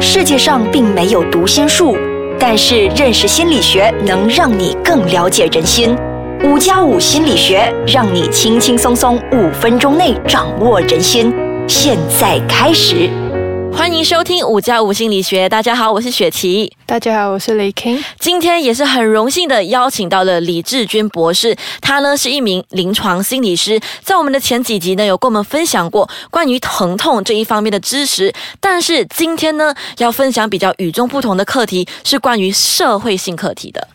[0.00, 1.96] 世界上并没有读心术，
[2.38, 5.96] 但是认识心理学能让你更了解人心。
[6.44, 11.34] 五加五心理学让你轻轻松松五分钟内掌握人心。
[11.66, 13.10] 现在开始。
[13.78, 15.48] 欢迎收听五加五心理学。
[15.48, 16.72] 大家好，我是雪琪。
[16.84, 18.02] 大家好，我是雷 king。
[18.18, 28.34] 今天也是很荣幸的邀请到了李志军博士，他呢是一名临床心理师，在我们的前几集呢有跟我们分享过关于疼痛这一方面的知识。
[28.58, 33.86] 但是今天呢要分享比较与众不同的课题，是关于社会性课题的。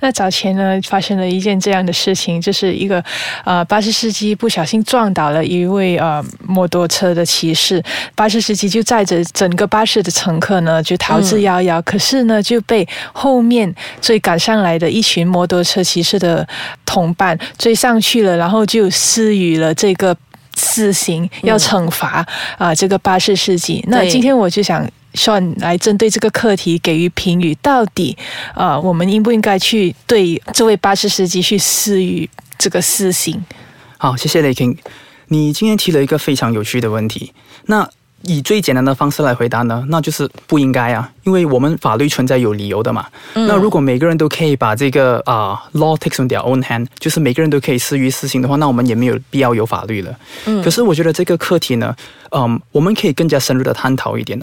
[0.00, 3.02] 那早前呢，发生了一件这样的事情，就是一个
[3.44, 7.82] 呃巴士司机不小心撞倒了一位呃摩托车的骑士，
[8.14, 16.46] 巴士司机就载着整个巴士的乘客呢就逃之夭夭，可是呢就被后面追赶上来的一群摩托车骑士的
[16.84, 20.16] 同伴追上去了，然后就施予了这个
[20.56, 22.26] 死刑，要惩罚
[22.58, 23.84] 啊这个巴士司机。
[23.88, 24.86] 那今天我就想。
[25.14, 28.16] 算来针对这个课题给予评语，到底
[28.54, 33.42] 啊，我们应不应该去对这位巴士司机去施予这个私刑？
[33.96, 34.76] 好，谢谢雷 king，
[35.28, 37.32] 你今天提了一个非常有趣的问题。
[37.66, 37.88] 那
[38.26, 43.06] 以最简单的方式来回答呢，那就是不应该啊，因为我们法律存在有理由的嘛。
[43.34, 50.18] 那如果每个人都可以把这个啊 law takes on their own hand，就是每个人都可以施予私刑的话，那我们也没有必要有法律了。
[50.46, 50.62] 嗯。
[50.62, 51.94] 可是我觉得这个课题呢，
[52.30, 54.38] 嗯，我们可以更加深入的探讨一点。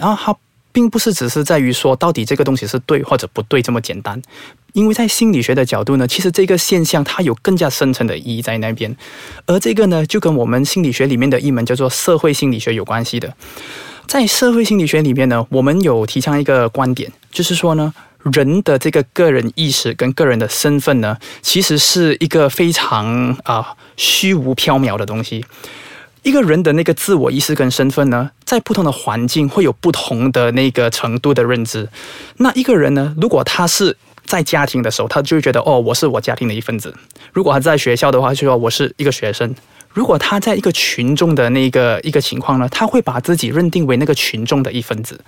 [0.72, 4.20] 并不是只是在于说到底这个东西是对或者不对这么简单，
[4.72, 8.96] 因为在心理学的角度呢，其实这个现象它有更加深层的意义在那边，
[9.46, 13.34] 而这个呢就跟我们心理学里面的一门叫做社会心理学有关系的。
[14.06, 17.94] 在社会心理学里面呢，我们有提倡一个观点，就是说呢，
[18.32, 25.44] 人的这个个人意识跟个人的身份呢，其实是一个非常啊虚无缥缈的东西。
[26.22, 31.88] 一个人的那个自我意识跟身份呢，在不同的环境会有不同的那个程度的认知。
[32.36, 36.90] 那一个人呢，如果他是在家庭的时候，他就会觉得哦，我是我家庭的一份子；
[37.32, 39.52] 如果他在学校的话，就说我是一个学生。
[39.92, 45.20] 如果他在一个群众的那个一个情况呢，他会把自己认定为那个群众的一份子，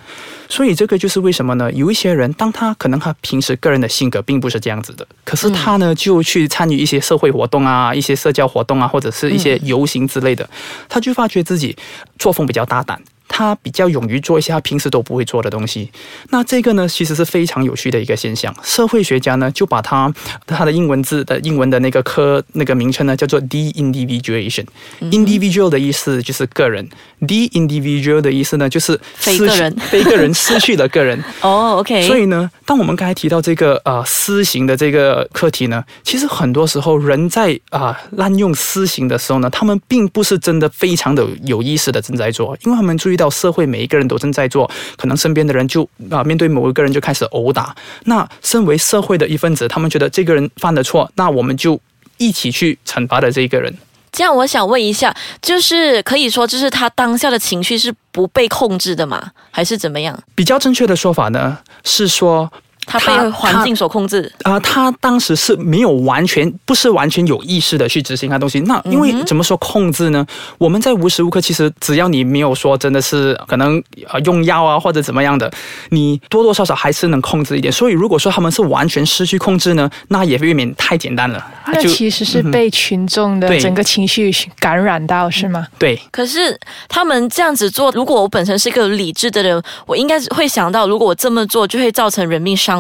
[0.48, 1.70] 所以这个就是为什么呢？
[1.72, 10.48] 有一些人，当他可能他平时个人的性格并不是这样子的，可是他呢就去参与一些社会活动啊、一些社交活动啊，或者是一些游行之类的，
[10.88, 11.76] 他就发觉自己
[12.19, 13.00] 作风比较大胆。
[13.29, 15.91] 他比较勇于做一些他平时都不会做的东西，
[16.31, 18.55] 那这个呢，其实是非常有趣的一个现象。
[18.62, 20.12] 社会学家呢，就把他
[20.47, 24.65] 他的英文字的英文的那个科那个名称呢，叫做 de-individuation。
[25.11, 26.89] individual 的意思就是个人
[27.21, 31.23] ，de-individual 的意思呢，就是非个人， 非个人失去了个人。
[31.43, 32.06] 哦，OK。
[32.06, 43.14] 所以呢，当我们刚才提到这个呃私刑的这个课题呢，其实很多时候人在啊滥用私刑的时候呢，他们并不是真的非常的有意识的正在做，因为他们注意。
[43.14, 47.72] 到社会每一个人都正在做，可能身边的人就啊面对某一个人就开始殴打。
[48.06, 51.81] 那身为社会的一份子，他们觉得这个人犯了错，那我们就
[52.19, 53.72] 一起去惩罚的这个人。
[54.14, 59.32] 这样，我想问一下，就是可以说，就是他当下的情绪是不被控制的吗？
[59.50, 60.19] 还是怎么样？
[60.34, 62.50] 比较正确的说法呢，是说。
[62.87, 68.61] 他被环境所控制啊，他当时是没有完全不是完全有意识的去执行他东西。
[68.61, 70.25] 那因为怎么说控制呢？
[70.59, 75.50] 我们在无时无刻，其实只要你没有说真的是可能呃用药啊或者怎么样的，
[75.91, 77.73] 你多多少少还是能控制一点。
[77.73, 81.44] 所以如果说他们是完全失去控制呢，那也未免太简单了。
[81.67, 85.67] 那其实是被群众的整个情绪感染到，是吗？
[85.78, 85.99] 对。
[86.11, 86.59] 可是
[86.89, 92.74] 他们这样子做，如果我本身是一个理智的人，我应该会想到，如果我这么做，就会造成人命伤。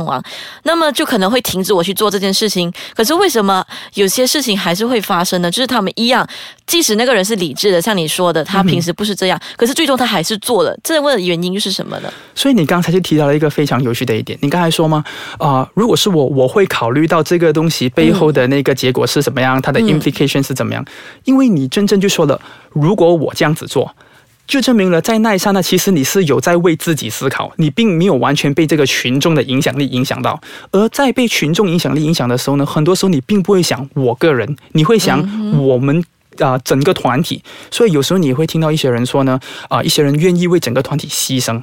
[0.62, 2.72] 那么就可能会停止我去做这件事情。
[2.94, 5.50] 可是为什么有些事情还是会发生呢？
[5.50, 6.26] 就是他们一样，
[6.66, 10.76] 即使那个人是理智的，像你说的，他平时不是这样，可是最终他还是做了。
[10.82, 12.12] 这问的原因又是什么呢？
[12.34, 14.38] 所以你刚才就提到了一个非常有趣的一点。
[14.40, 15.04] 你刚才说吗？
[15.38, 20.84] 啊，如果是我，我会考虑到这个东西背后的那个结果是怎么样，它的 implication 是怎么样？
[21.24, 22.40] 因为你真正就说了，
[22.72, 23.94] 如果我这样子做。
[24.46, 30.40] 就证明了，在那一刹那，其实你是有在为自己思考，你并没有完全被这个群众的影响力影响到。
[30.70, 35.18] 而在被群众影响力影响的时候呢，很多时候你并不会想我个人，你会想
[35.58, 36.04] 我们
[36.38, 37.42] 啊整个团体。
[37.70, 41.62] 所以有时候你会听到一些人说呢，啊一些人愿意为整个团体牺牲。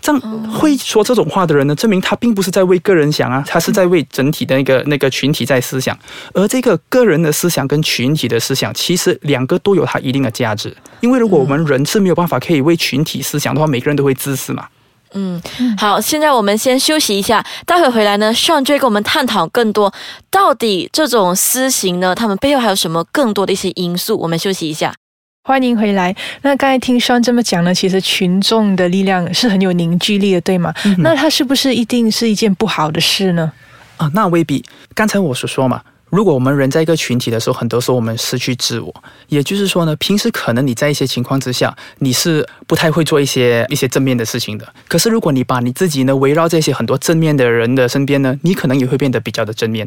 [0.00, 5.98] 这样会说这种话的人呢，证明他并不是在为个人想啊，他是在为整体的那个那个群体在思想。
[6.32, 10.74] 而这个个人的思想跟群体的思想，其实两个都有它一定的价值。
[11.00, 14.66] 因为如果我们人是没有办法可以为群体思想的话，每个人都会自私嘛。
[15.14, 15.40] 嗯，
[15.78, 19.92] 好，现在我们先休息一下，待会回来呢就会跟我们探讨更多，
[20.30, 24.18] 到底这种私刑呢，他们背后还有什么更多的一些因素。
[24.18, 24.94] 我们休息一下。
[25.42, 26.14] 欢迎回来。
[26.42, 30.74] 那刚才听双这么讲呢，其实群众的力量是很有凝聚力的，对吗？
[30.98, 33.50] 那它是不是一定是一件不好的事呢？
[33.96, 34.64] 啊，那未必。
[34.94, 35.82] 刚才我所说嘛。
[36.10, 38.94] 如果我们人在一个群体的时候，很多时候我们失去自我，
[39.28, 44.66] 也就是说呢，平时可能你在一些情况之下，你是不太会做一些一些正面的事情的。
[44.88, 49.86] 可是如果你把你自己呢围绕这些很多正面的人的身边呢，你可能也会变得比较的正面。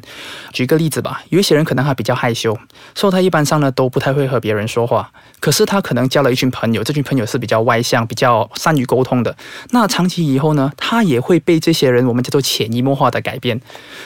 [0.54, 2.56] 举个例子吧，有一些人可能他比较害羞，
[2.94, 5.12] 所以他一般上呢都不太会和别人说话。
[5.40, 9.36] 可是他可能交了一群朋友，这群朋友是比较外向、比较善于沟通的。
[9.72, 13.60] 那长期以后呢，他也会被这些人我们叫做潜移默化的改变。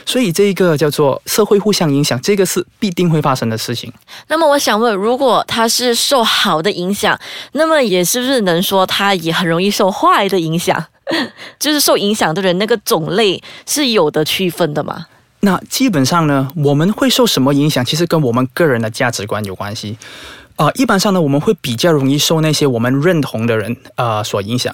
[0.05, 2.04] 所以这一个叫做社会互相影。
[2.05, 3.91] 想这个是必定会发生的事情。
[4.27, 7.19] 那么我想问，如果他是受好的影响，
[7.53, 10.85] 那么也是不是能说他也很容易受坏的影响？
[11.59, 15.07] 就是受影响的人那个种类是有的区分的吗？
[15.41, 17.83] 那基本上呢，我们会受什么影响？
[17.83, 19.97] 其实跟我们个人的价值观有关系。
[20.55, 24.73] 啊，一般上呢，我们会比较容易受那些我们认同的人啊所影响。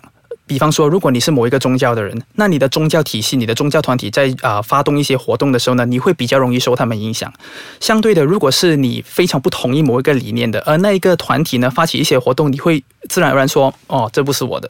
[0.52, 7.32] 比方说，如果你是某一个宗教的人，那你的宗教体系、你的宗教团体在啊发动一些活动的时候呢，你会比较容易受他们影响。
[7.80, 14.70] 相对的，如果是你非常不同意某一个理念的，而那一个团体呢发起一些活动，你会自然而然说：“哦，这不是我的。”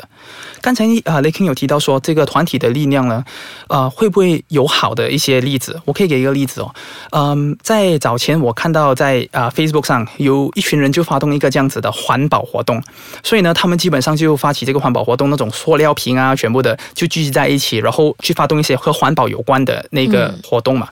[0.62, 3.25] 刚才啊，雷肯有提到说这个团体的力量呢，
[3.68, 5.81] 啊，会不会有好的一些例子？
[5.86, 6.72] 我可以给一个例子哦。
[7.10, 12.80] 嗯，在早前我看到在啊 Facebook 上有一群人就发动一个这样子的环保活动，
[13.24, 20.90] 所以呢，他们基本上就发起这个环保活动那种说塑料瓶啊，全部的就聚集在一起，然后去发动一些和环保有关的那个活动嘛。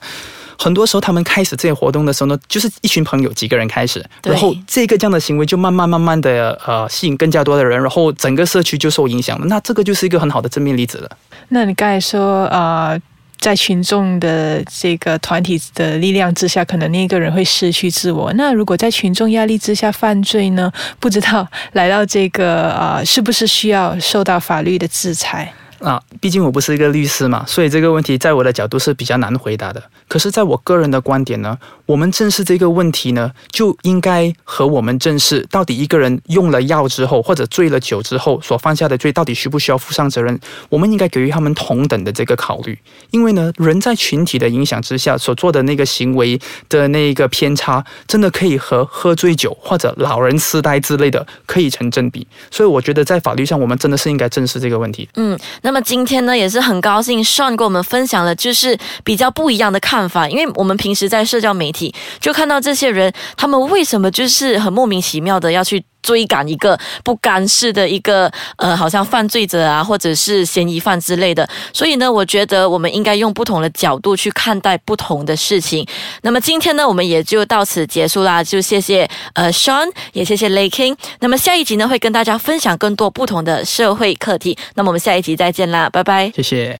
[0.58, 9.46] 很多时候，他们开始这些活动的时候呢，就是一群朋友几个人开始，然后这个这样的行为就慢慢慢慢的呃吸引更加多的人，然后整个社区就受影响了。
[9.48, 11.10] 那这个就是一个很好的正面例子了。
[11.50, 12.98] 那你刚才说呃，
[13.39, 18.31] 在群众的这个团体的力量之下，可能另一个人会失去自我。
[18.33, 20.71] 那如果在群众压力之下犯罪呢？
[21.00, 25.51] 不知道来到这个啊，是不是需要受到法律的制裁？
[25.80, 29.81] 啊，毕竟我不是一个律师嘛，所以这个问题在我的角度是比较难回答的。
[30.08, 40.38] 可是，在我个人的观点呢，我们正视这个问题呢，就应该和我们正视到底一个人用了药之后，或者醉了酒之后所犯下的罪，到底需不需要负上责任？
[40.68, 42.78] 我们应该给予他们同等的这个考虑。
[43.12, 52.28] 因为呢，人在群体的影响之下所做的那个行为的那个偏差，真的可以和喝醉酒或者老人痴呆之类的可以成正比。
[52.52, 55.08] 所以，我觉得在法律上，我们真的是应该正视这个问题。
[55.16, 55.40] 嗯。
[55.62, 65.86] 那那么今天呢，也是很高兴，Sean 跟我们分享了就是比较不一样的看法，因为我们平时在社交媒体就看到这些人，他们为什么就是很莫名其妙的要去。
[66.09, 71.47] 追赶一个不干事的一个呃，好像犯罪者啊，或者是嫌疑犯之类的。
[71.71, 75.85] 所以呢，我觉得我们应该用不同的角度去看待不同的事情。
[76.23, 78.44] 那么今天呢，我们也就到此结束啦。
[78.44, 80.95] 就谢谢呃 Sean，也谢谢 Laking。
[81.19, 84.57] 那么下一集呢，会跟大家分享更多不同的社会课题。
[84.73, 86.77] 那么我们下一集再见啦，拜拜，谢谢。